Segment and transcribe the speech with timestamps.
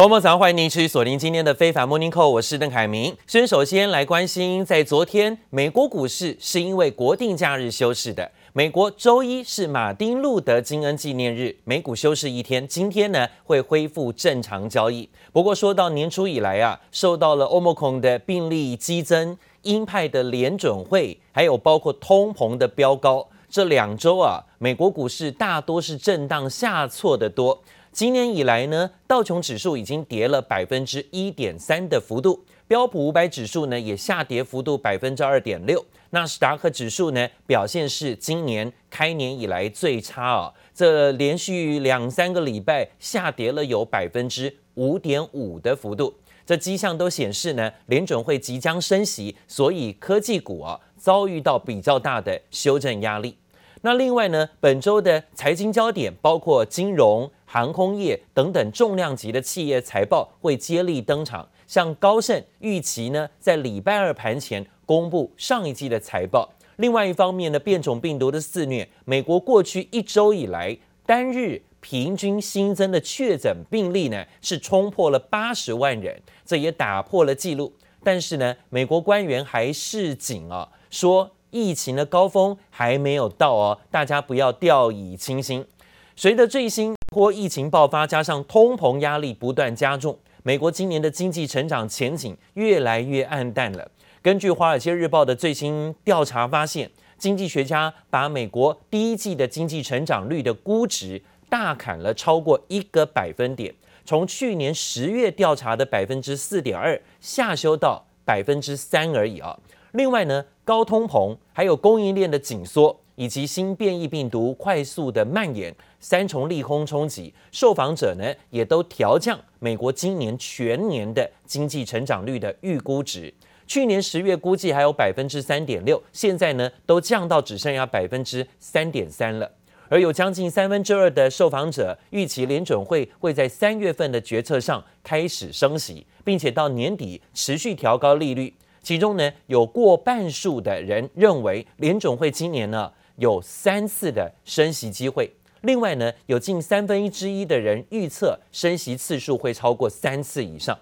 [0.00, 3.14] 朋友们早上欢迎您持续锁定今天的非凡 Morning Call，我是邓凯明。
[3.26, 8.32] 先首先来关心，在昨天美国股市是因为国定假日休市的。
[8.54, 12.66] 美国周一是马丁路德金恩纪念日，美股休市一天。
[12.66, 15.06] 今天呢会恢复正常交易。
[15.34, 27.62] 不过说到年初以来啊，受到了 Omicron 的病例激增、鹰派的联准会，还有包括通膨的飙高，这两周啊，美国股市大多是震荡下挫的多。
[27.92, 46.14] 今年以来呢，道琼指数已经跌了百分之一点三的幅度，标普五百指数呢也下跌幅度百分之二点六，纳斯达克指数呢表现是今年开年以来最差啊，这连续两三个礼拜下跌了有百分之五点五的幅度，
[46.46, 53.36] 这迹象都显示呢，联准会即将升息，所以科技股啊遭遇到比较大的修正压力。
[53.82, 61.48] 那另外呢，本周的财经焦点包括金融、航空业等等重量级的企业财报会接力登场。
[61.66, 66.48] 像高盛预期呢，在礼拜二盘前公布上一季的财报。
[66.76, 77.72] 另外一方面呢，变种病毒的肆虐，美国过去一周以来单日平均新增的确诊病例呢，是冲破了八十万人，这也打破了记录。
[78.04, 81.32] 但是呢，美国官员还示警啊，说。
[81.52, 85.66] 疫情的高峰还没有到哦，大家不要掉以轻心。
[86.14, 93.90] 随着最新波疫情爆发，加上通膨压力不断加重，美国今年的经济成长前景越来越黯淡了。
[94.22, 103.74] 根据《华尔街日报》的最新调查发现，经济学家把美国第一季的经济成长率的估值大砍了超过一个百分点，
[104.04, 109.58] 从去年十月调查的百分之四点二下修到百分之三而已啊。
[109.92, 123.30] 另外呢，高通膨、还有供应链的紧缩，以及新变异病毒快速的蔓延，三重利空冲击，受访者呢也都调降美国今年全年的经济成长率的预估值。
[123.66, 129.50] 去年十月估计还有百分之三点六，现在呢都降到只剩下百分之三点三了。
[129.90, 138.54] 而有将近三分之二的受访者预期联准会会在三月份的决策上开始升息，并且到年底持续调高利率。
[138.82, 145.30] 其中呢，有过半数的人认为联准会今年呢有三次的升息机会。
[145.60, 150.76] 另外呢，有近三分之一的人预测升息次数会超过三次以上。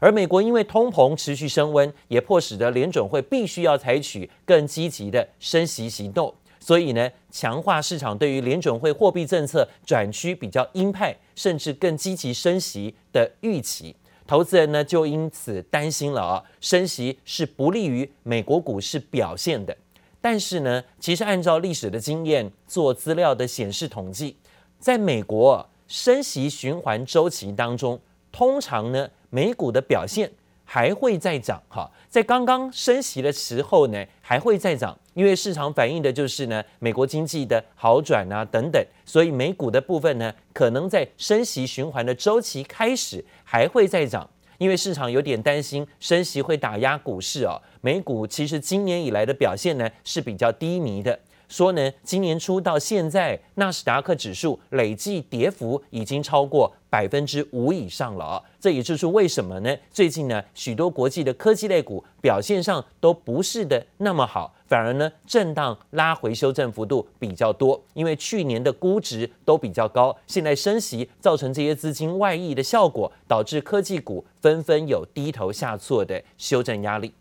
[0.00, 6.34] 而美国因为通膨持续升温，也迫使得联准会必须要采取更积极的升息行动。
[6.58, 13.94] 所以呢，强化市场对于联准会货币政策转趋比较鹰派，甚至更积极升息的预期。
[14.26, 19.76] 投资人呢就因此担心了啊，升息是不利于美国股市表现的。
[20.24, 24.34] 但是呢，其实按照历史的经验做资料的显示统计，
[24.78, 28.00] 在美国升息循环周期当中，
[28.32, 30.32] 通常呢美股的表现
[30.64, 34.98] 还会再涨哈，在刚刚升息的时候呢还会再涨。
[35.12, 44.30] 因为市场反映的就是呢，美国经济的好转啊等等，所以美股的部分呢，可能在升息循环的周期开始还会再涨。
[44.58, 51.18] 因为市场有点担心升息会打压股市哦，美股其实今年以来的表现呢是比较低迷的。
[51.48, 58.42] 说呢，今年初到现在，纳斯达克指数累计跌幅已经超过百分之五以上了啊！
[58.58, 59.76] 这也就是为什么呢？
[59.90, 67.80] 最近呢，许多国际的科技类股表现上都不是的那么好，反而呢，震荡拉回修正幅度比较多。
[67.92, 77.12] 因为去年的估值都比较高，现在升息造成这些资金外溢的效果，导致科技股纷纷有低头下挫的修正压力。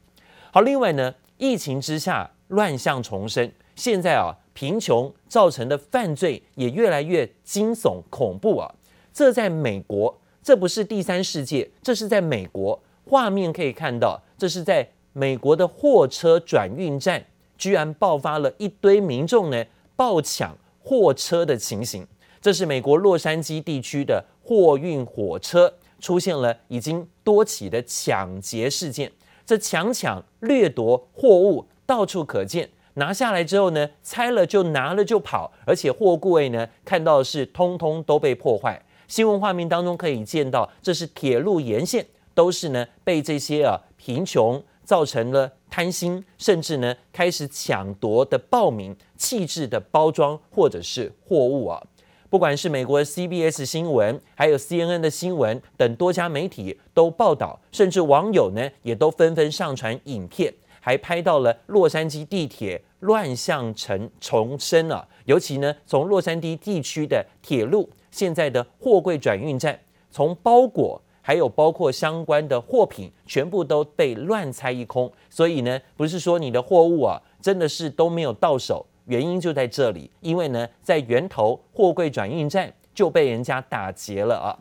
[0.52, 3.52] 好，另外呢，疫情之下乱象丛生。
[3.76, 8.76] 现在啊，贫穷造成的犯罪也越来越惊悚恐怖啊！
[9.14, 12.80] 这在美国，这不是第三世界，这是在美国。
[13.06, 17.26] 画面可以看到，这是在美国的货车转运站，
[17.58, 22.08] 居然爆发了一堆民众呢暴抢货车的情形。
[22.42, 29.12] 这是美国洛杉矶地区的货运火车出现了已经多起的抢劫事件，
[29.46, 32.70] 这强抢掠夺货物到处可见。
[32.96, 38.82] 拿下来之后呢，拆了就拿了就跑，而且货柜呢，看到的是通通都被破坏。
[39.08, 51.82] 新闻画面当中可以见到，这是铁路沿线都是呢被这些啊贫穷造成了贪心，甚至呢开始抢夺的暴民弃置的包装或者是货物啊。
[52.30, 60.52] 不管是美国 CBS 新闻，还有 CNN 的新闻等多家媒体都报道，甚至网友呢也都纷纷上传影片。
[60.86, 69.80] 还拍到了洛杉矶地铁乱象成重生了，尤其呢，从洛杉矶地区的铁路现在的货柜转运站，
[70.12, 75.10] 从包裹还有包括相关的货品，全部都被乱猜一空。
[75.30, 80.12] 所以呢，不是说你的货物啊，真的是都没有到手，原因就在这里。
[80.20, 84.52] 因为呢，在源头货柜转运站就被人家打劫了啊。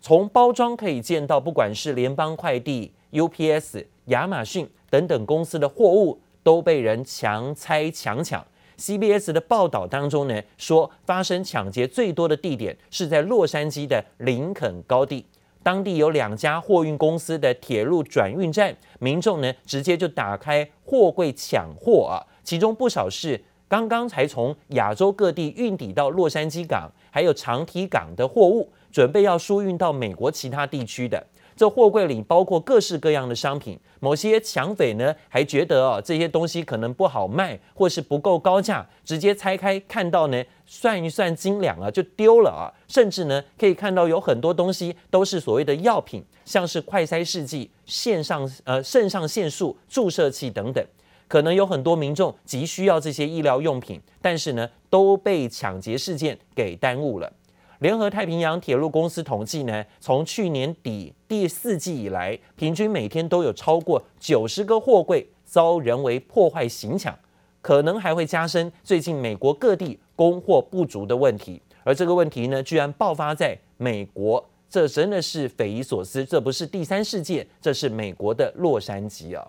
[0.00, 8.44] 从包装可以见到，不管是联邦快递、UPS、亚马逊等等公司的货物，都被人强拆强抢。
[8.78, 15.26] CBS 的报道当中呢，说发生抢劫最多的地点是在洛杉矶的林肯高地，
[15.64, 31.26] 当地有两家货运公司的铁路转运站，民众呢直接就打开货柜抢货啊，其中不少是刚刚才从亚洲各地运抵到洛杉矶港，还有长堤港的货物，准备要输运到美国其他地区的。
[31.58, 50.86] 这货柜里包括各式各样的商品，某些抢匪呢还觉得哦，这些东西可能不好卖，或是不够高价，直接拆开看到呢，算一算斤两啊就丢了啊，甚至呢可以看到有很多东西都是所谓的药品，像是快筛试剂、线上呃肾上腺素注射器等等，
[51.26, 57.32] 可能有很多民众急需要这些医疗用品，但是呢都被抢劫事件给耽误了。
[57.78, 67.16] 联合太平洋铁路公司统计呢，从去年底第四季以来，平均每天都有超过九十个货柜遭人为破坏行抢，
[67.62, 71.62] 可能还会加深最近美国各地供货不足的问题。
[71.84, 76.24] 而这个问题呢，居然爆发在美国，这真的是匪夷所思。
[76.24, 79.46] 这不是第三世界，这是美国的洛杉矶啊。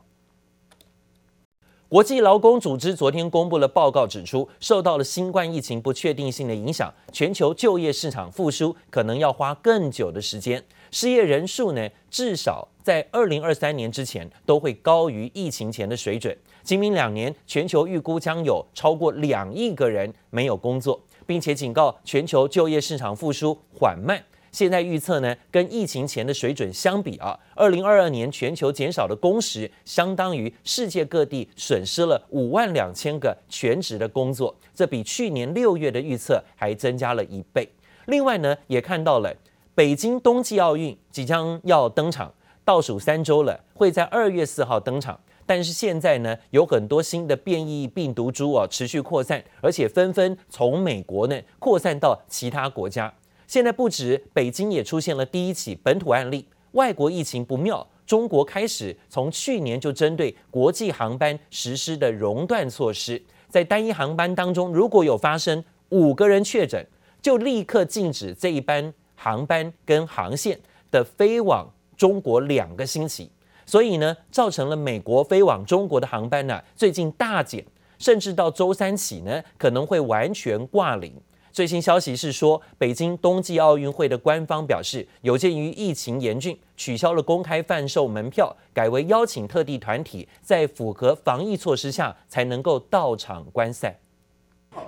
[1.89, 10.63] 国际劳工组织昨天公布了报告，指出受到了新冠疫情不确定性的影响，全球就业市场复苏可能要花更久的时间。
[10.91, 16.37] 失业人数呢，至少在二零二三年之前都会高于疫情前的水准。
[16.61, 24.23] 今明两年，全球预估将有超过两亿个人没有工作，并且警告全球就业市场复苏缓慢。
[24.51, 37.69] 现在预测呢，跟疫情前的水准相比啊，二零二二年全球减少的工时，相当于世界各地损失了五万两千个全职的工作，这比去年六月的预测还增加了一倍。
[38.05, 39.33] 另外呢，也看到了
[39.75, 42.33] 北京冬季奥运即将要登场，
[42.65, 45.19] 倒数三周了，会在二月四号登场。
[45.45, 53.11] 但是现在呢，有很多新的变异病毒株啊持续扩散，而且纷纷从美国呢扩散到其他国家。
[53.49, 63.19] 现在不止北京也出现了第一起本土案例，外国疫情不妙，中国开始从去年就针对国际航班实施的熔断措施，
[63.49, 66.85] 在单一航班当中，如果有发生五个人确诊，
[67.23, 70.59] 就立刻禁止这一班航班跟航线
[70.91, 71.67] 的飞往
[71.97, 73.31] 中国两个星期。
[73.65, 77.65] 所以呢，造成了美国飞往中国的航班呢、最近大减，
[77.97, 81.11] 甚至到周三起呢，可能会完全挂零。
[81.58, 93.98] 最新消息是说，北京冬季奥运会的官方表示，有鉴于疫情严峻，取消了公开贩售门票，改为邀请特地团体在符合防疫措施下才能够到场观赛。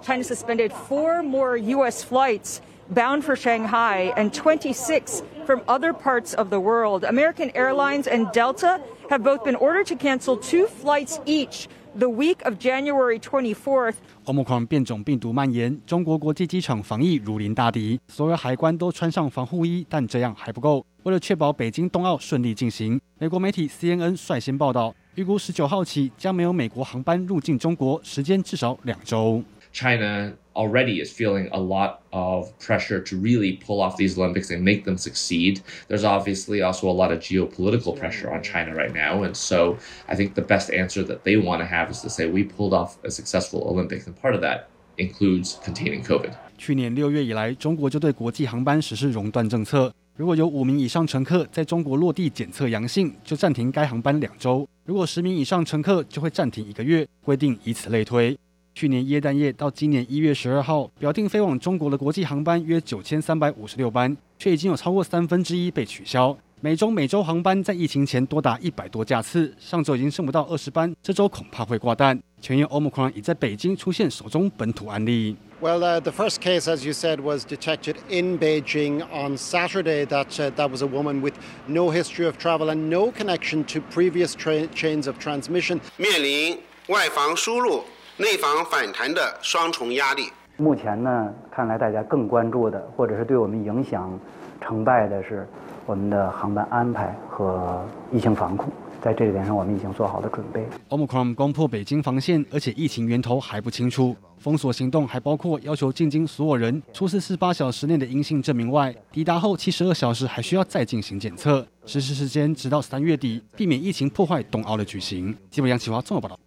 [0.02, 2.04] China suspended four more U.S.
[2.04, 2.56] flights
[2.92, 7.04] bound for Shanghai and 26 from other parts of the world.
[7.04, 11.68] American Airlines and Delta have both been ordered to cancel two flights each.
[11.93, 20.85] The week of January 24th，Omicron 变种病毒蔓延，中国国际机场防疫如临大敌，所有海关都穿上防护衣，但这样还不够。
[21.03, 29.43] 为了确保北京冬奥顺利进行，美国媒体 CNN 率先报道，预估十九号起将没有美国航班入境中国，时间至少两周。
[29.72, 34.84] China already is feeling a lot of pressure to really pull off these Olympics and make
[34.84, 35.60] them succeed.
[35.88, 39.22] There's obviously also a lot of geopolitical pressure on China right now.
[39.22, 39.76] And so
[40.08, 42.72] I think the best answer that they want to have is to say we pulled
[42.72, 44.06] off a successful Olympics.
[44.06, 46.30] And part of that includes containing COVID.
[46.56, 49.92] 去年六月以来，中国就对国际航班实施熔断政策。
[50.16, 57.06] 如果有五名以上乘客在中国落地检测阳性，就暂停该航班两周；如果十名以上乘客，就会暂停一个月。
[57.22, 58.38] 规定以此类推。
[58.81, 66.35] 去年耶诞夜到今年一月十二号，表定飞往中国的国际航班约九千三百五十六班，却已经有超过三分之一被取消。
[66.61, 72.19] 美中美洲航班在疫情前多达一百多架次，上周已经剩不到二十班，这周恐怕会挂单。
[72.41, 75.35] 全因 Omicron 已在北京出现首宗本土案例。
[75.61, 80.07] Well, uh, the first case, as you said, was detected in Beijing on Saturday.
[80.07, 81.35] That uh, that was a woman with
[81.67, 85.79] no history of travel and no connection to previous chains of transmission.
[85.97, 86.57] 面临
[86.87, 87.83] 外防输入。
[88.21, 90.29] 内防反弹的双重压力。
[90.55, 94.17] 目前呢，看来大家更关注的，或者是对我们影响
[94.61, 95.47] 成败的是
[95.87, 100.63] 我们的航班安排和疫情防控，在这一点上我们已经做好了准备。
[100.89, 104.15] Omicron 攻破北京防线，而且疫情源头还不清楚。
[104.37, 111.65] 封锁行动还包括要求进京所有人出示四十八小时内的阴性证明外，抵达后七十二小时还需要再进行检测。
[111.87, 115.35] 实施时间直到三月底，避免疫情破坏冬奥的举行。
[115.49, 116.39] 记者杨启华综合报道。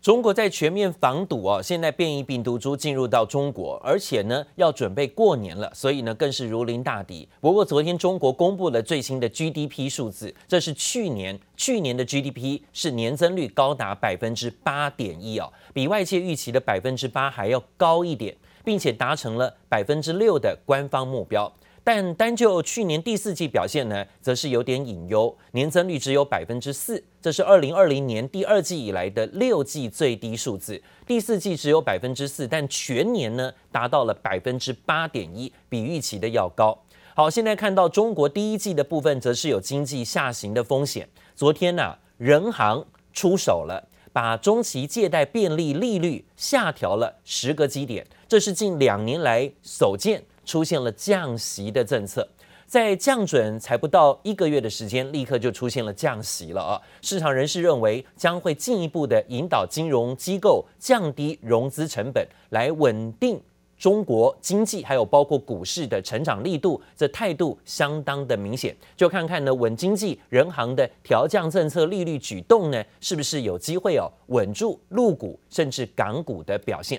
[0.00, 7.28] 中国在全面防堵哦，现在变异病毒株进入到中国，而且呢要准备过年了，所以呢更是如临大敌。
[7.40, 21.52] 不过昨天中国公布了最新的 GDP 数字，这是去年去年的 GDP 是年增率高达百分之八点一哦，比外界预期的百分之八还要高一点，并且达成了百分之六的官方目标。
[21.88, 30.82] 但单就去年第四季表现呢，则是有点隐忧，年增率只有百分之四，这是二零二零年第二季以来的六季最低数字。
[31.06, 36.78] 第四季只有百分之四，但全年呢达到了百分之八点一，比预期的要高。
[37.14, 41.08] 好，现在看到中国第一季的部分，则是有经济下行的风险。
[41.34, 50.22] 昨天呢、人行出手了，把中期借贷便利利率下调了十个基点，这是近两年来首见。
[50.48, 52.26] 出现了降息的政策，
[52.66, 56.80] 在降准才不到一个月的时间，立刻就出现了降息了啊！
[57.02, 63.38] 市场人士认为将会进一步的引导金融机构降低融资成本，来稳定
[63.76, 68.74] 中国经济，还有包括股市的成长力度，这态度相当的明显。
[68.96, 76.98] 就看看呢，稳经济人行的调降政策利率举动呢，是不是有机会哦，稳住陆股甚至港股的表现。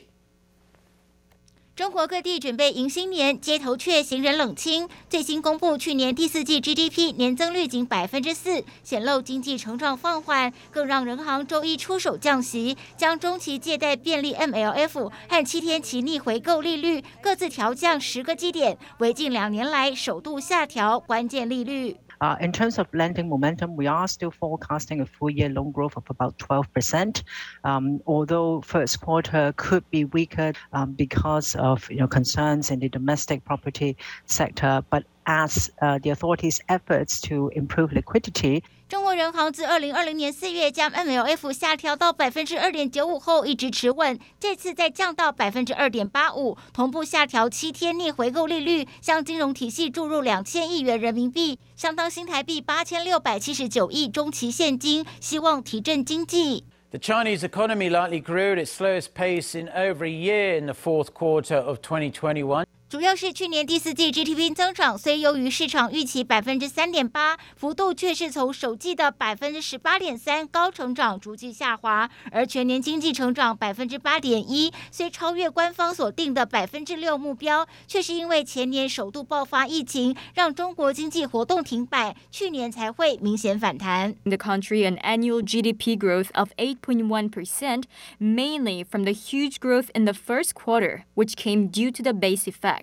[1.80, 4.86] 中国各地准备迎新年，街头却行人冷清。
[5.10, 21.96] 最新公布去年第四季 GDP 年增率仅百分之四，显露经济成长放缓，更让人行周一出手降息，将中期借贷便利 MLF 和七天期逆回购利率各自调降十个基点，为近两年来首度下调关键利率。
[22.22, 26.04] Uh, in terms of lending momentum, we are still forecasting a full year loan growth of
[26.10, 27.24] about 12%.
[27.64, 33.98] Um, although first quarter could be weaker um, because of concerns in the domestic property
[34.26, 38.63] sector, but as uh, the authorities' efforts to improve liquidity.
[38.87, 44.19] 中国人行自二零二零年四月将 MLF 下调到百分之二点九五后，一直持稳。
[44.39, 56.65] 这次再降到百分之二点八五，同步下调七天逆回购利率，向金融体系注入两千亿元人民币，相当新台币八千六百七十九亿中期现金，希望提振经济。
[56.91, 61.13] The Chinese economy likely grew at its slowest pace in over a year in the fourth
[61.13, 62.65] quarter of 2021.
[62.90, 84.16] 主要是去年第四季 GDP 增长虽优于市场预期百分之三点八，幅度却是从首季的百分之十八点三高成长逐季下滑，而全年经济成长百分之八点一，虽超越官方所定的百分之六目标，却是因为前年首度爆发疫情，让中国经济活动停摆，去年才会明显反弹。
[84.24, 87.84] The country an annual GDP growth of 8.1 percent,
[88.20, 92.48] mainly from the huge growth in the first quarter, which came due to the base
[92.48, 92.79] effect.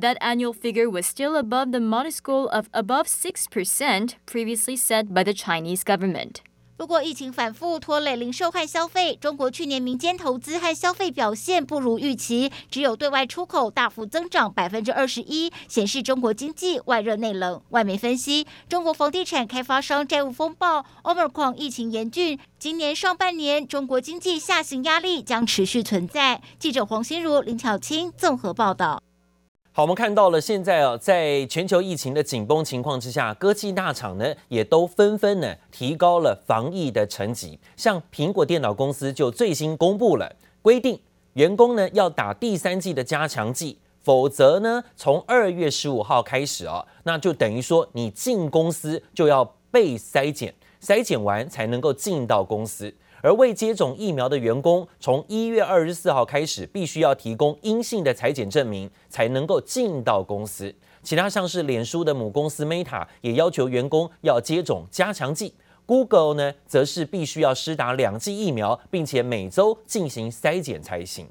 [0.00, 5.24] That annual figure was still above the modest goal of above 6% previously set by
[5.24, 6.36] the Chinese government.
[6.76, 9.18] 不过，疫情反复拖累零售和消费。
[9.20, 17.60] 中国去年民间投资和消费表现不如预期，只有对外出口大幅增长百分之二十一，显示中国经济外热内冷。
[17.70, 26.40] 外媒分析，中国房地产开发商债务风暴，Omicron 疫情严峻，今年上半年中国经济下行压力将持续存在。
[26.60, 29.02] 记者黄心如、林巧清综合报道。
[29.78, 37.56] 好，我们看到了现在啊，在全球疫情的紧绷情况之下，科技大厂呢也都纷纷呢提高了防疫的层级。
[37.76, 40.98] 像苹果电脑公司就最新公布了规定，
[41.34, 52.92] 员工呢要打第三剂的加强剂，否则呢从二月十五号开始啊，那就等于说你进公司就要被筛检，筛检完才能够进到公司。
[53.22, 60.74] 而未接种疫苗的员工，从一月二十四号开始，必须要提供阴性的裁检证明，才能够进到公司。
[61.02, 65.54] 其他像是脸书的母公司 Meta 也要求员工要接种加强剂
[65.86, 71.26] ，Google 呢，则是必须要施打两剂疫苗，并且每周进行筛检才行。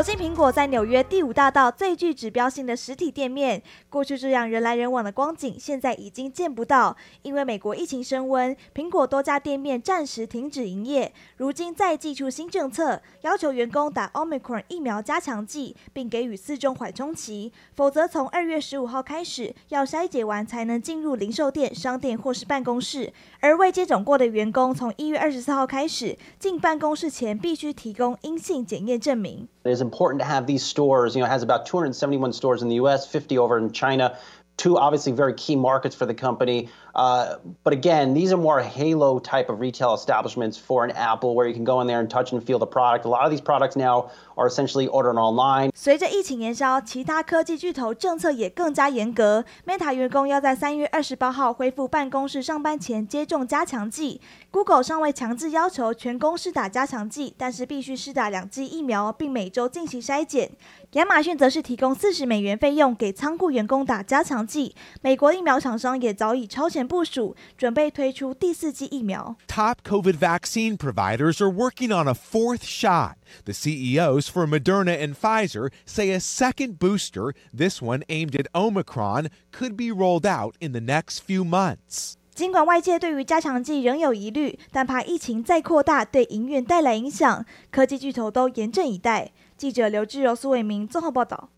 [0.00, 6.96] 走进苹果在纽约第五大道最具指标性的实体店面，过去这样人来人往的光景，现在已经见不到。
[7.20, 11.12] 因为美国疫情升温，苹果多家店面暂时停止营业。
[11.36, 23.12] 如今再祭出新政策，要求员工打 Omicron 疫苗加强剂，并给予四周缓冲期，否则从二月十五号开始要筛检完才能进入零售店、商店或是办公室。
[23.40, 29.46] 而未接种过的员工，从一月二十四号开始进办公室前必须提供阴性检验证明。
[29.64, 31.14] It is important to have these stores.
[31.14, 34.18] You know, has about 271 stores in the U.S., 50 over in China.
[34.56, 36.68] Two obviously very key markets for the company.
[36.94, 41.54] But again, these are more halo type of retail establishments for an Apple where you
[41.54, 43.04] can go in there and touch and feel the product.
[43.04, 45.70] A lot of these products now are essentially ordered online.
[45.74, 49.44] 随着疫情延烧，其他科技巨头政策也更加严格。
[49.66, 54.20] Meta 员工要在三月二十八号恢复办公室上班前接种加强剂。
[54.50, 60.50] Google 尚未强制要求全公司打加强剂，但是必须施打两剂疫苗，并每周进行筛检。
[60.92, 64.74] 亚马逊则是提供四十美元费用给仓库员工打加强剂。
[65.02, 69.36] 美国疫苗厂商也早已超前部署，准备推出第四剂疫苗。
[69.46, 73.14] Top COVID vaccine providers are working on a fourth shot.
[73.44, 79.28] The CEOs for Moderna and Pfizer say a second booster, this one aimed at Omicron,
[79.52, 82.14] could be rolled out in the next few months.
[82.34, 89.30] 尽管外界对于加强剂仍有疑虑，但怕疫情再扩大对营运带来影响，科技巨头都严阵以待。
[89.58, 91.50] 记者刘志柔、苏伟明综合报道。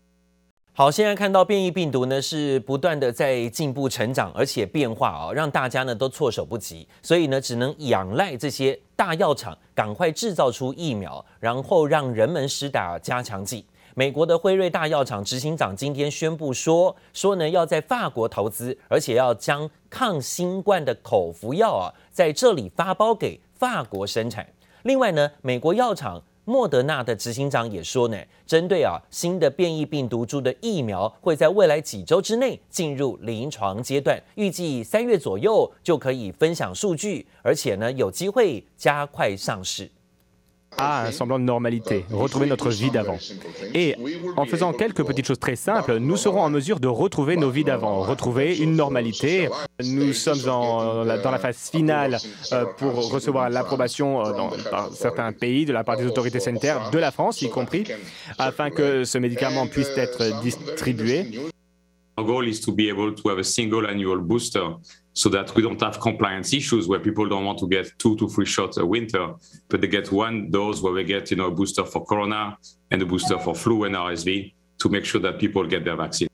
[0.75, 13.63] 好，现在看到变异病毒呢是不断的在进步成长，而且变化啊、哦，让大家呢都措手不及，所以呢只能仰赖这些大药厂赶快制造出疫苗，然后让人们施打加强剂。
[13.93, 24.47] 美国的辉瑞大药厂执行长今天宣布说，说呢要在法国投资，而且要将抗新冠的口服药啊在这里发包给法国生产。
[24.81, 26.19] 另外呢，美国药厂。
[26.45, 39.89] 莫德纳的执行长也说呢，针对啊新的变异病毒株的疫苗会在未来几周之内进入临床阶段，预计三月左右就可以分享数据，而且呢有机会加快上市。
[40.77, 43.17] À un semblant de normalité, retrouver notre vie d'avant.
[43.73, 43.95] Et
[44.37, 47.63] en faisant quelques petites choses très simples, nous serons en mesure de retrouver nos vies
[47.63, 49.49] d'avant, retrouver une normalité.
[49.83, 52.17] Nous sommes en, dans la phase finale
[52.51, 56.89] euh, pour recevoir l'approbation euh, dans, dans certains pays de la part des autorités sanitaires,
[56.91, 57.85] de la France y compris,
[58.37, 61.27] afin que ce médicament puisse être distribué.
[62.15, 64.61] Our goal is to be able to have a single annual booster
[65.13, 68.27] so that we don't have compliance issues where people don't want to get two to
[68.27, 69.35] three shots a winter,
[69.69, 72.57] but they get one dose where we get, you know, a booster for corona
[72.89, 76.27] and a booster for flu and RSV to make sure that people get their vaccine.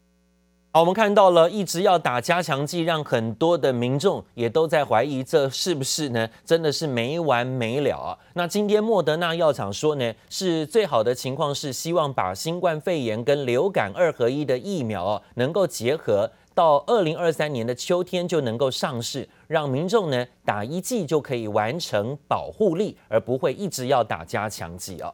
[0.72, 6.30] 好，我们看到了一直要打加强剂，让很多的民众也都在怀疑这是不是呢？
[6.46, 8.16] 真的是没完没了啊！
[8.36, 25.10] 那今天莫德纳药厂说呢，是最好的情况是希望把新冠肺炎跟流感二合一的疫苗啊，能够结合到二零二三年的秋天就能够上市，让民众呢打一剂就可以完成保护力，而不会一直要打加强剂啊。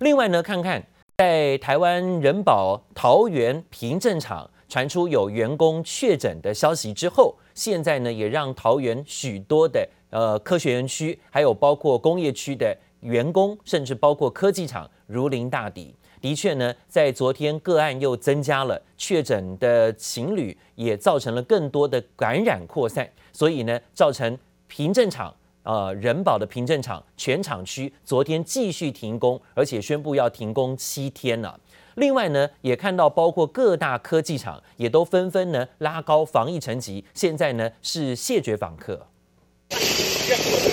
[0.00, 0.84] 另外呢，看看
[1.16, 4.50] 在台湾人保桃园平镇厂。
[4.70, 15.94] 传出有员工确诊的消息之后，现在呢也让桃园许多的呃科学园区，还有包括工业区的员工，甚至包括科技厂如临大敌。
[16.20, 31.58] 的确呢，在昨天个案又增加了确诊的情侣，也造成了更多的感染扩散，所以呢，造成凭证厂呃人保的凭证厂全厂区昨天继续停工，而且宣布要停工七天了。
[31.94, 39.06] 另外呢，也看到包括各大科技厂也都纷纷呢拉高防疫层级，现在呢是谢绝访客。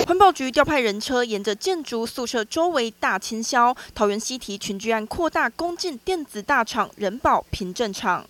[0.07, 8.23] 环保局调派人车沿着建筑宿舍周围大清消，桃园西堤群聚案扩大攻进电子大厂人保平镇厂。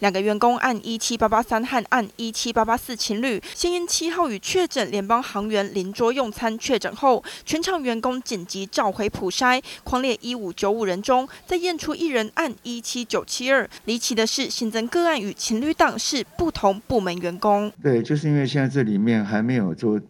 [0.00, 13.68] 两个员工按一七八八三和按一七八八四情侣，先因七号与确诊联邦航员邻桌用餐确诊后，全厂员工紧急召回普筛，匡列一五九五人中，再验出一人按一七九七二。
[13.84, 17.70] 离奇的是，新增个案与情侣档是不同部门员工。
[17.80, 20.00] 对，就是因为现在这里面还没有做，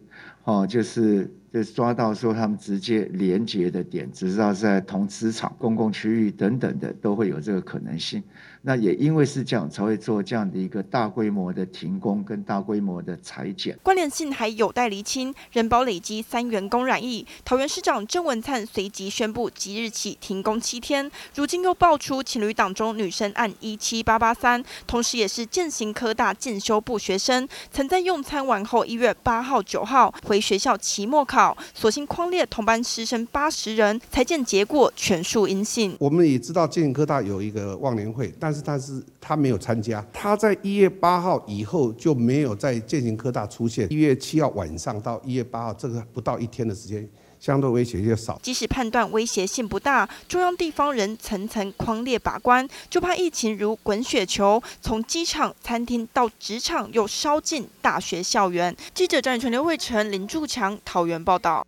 [0.43, 8.23] 哦，就是就是抓到说他们直接连接的点，只知道在同磁场、公共区域等等的都会有这个可能性。
[8.63, 15.33] 那也因为是这样，才会做这样的一个大规模的停工跟大规模的裁减，关联性还有待厘清。
[15.51, 21.09] 人保累积三员工染疫，桃园市长郑文灿随即宣布即日起停工七天。
[21.35, 35.95] 如今又爆出情侣档中女生案一七八八三，同时也是建行科大进修部学生，曾在用餐完后一月八号、九号回学校期末考，所幸匡列同班师生八十人，裁剪结果全数阴性。
[35.99, 43.89] 我们也知道建行科大有一个忘年会，但但是他是他没有参加，他在一月八号以后就没有在建行科大出现。
[43.89, 47.07] 一月七号晚上到一月八号这个不到一天的时间，
[47.39, 48.37] 相对威胁就少。
[48.43, 58.75] 即使判断威胁性不大，中央地方人层层匡列把关，就怕疫情如滚雪球，从机场、餐厅到职场又烧进大学校园。
[58.93, 61.65] 记者张宇纯、刘慧成、林柱强桃园报道。